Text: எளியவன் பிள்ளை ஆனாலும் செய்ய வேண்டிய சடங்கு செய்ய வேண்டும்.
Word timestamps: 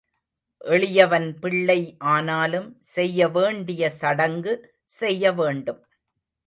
எளியவன் 0.61 1.27
பிள்ளை 1.39 1.77
ஆனாலும் 2.13 2.67
செய்ய 2.95 3.27
வேண்டிய 3.29 3.89
சடங்கு 4.01 4.53
செய்ய 4.93 5.33
வேண்டும். 5.33 5.81